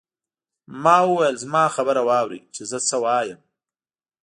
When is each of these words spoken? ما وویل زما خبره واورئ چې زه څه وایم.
ما 0.83 0.97
وویل 1.09 1.35
زما 1.43 1.63
خبره 1.75 2.01
واورئ 2.09 2.41
چې 2.55 2.61
زه 2.69 2.77
څه 2.87 2.95
وایم. 3.03 3.39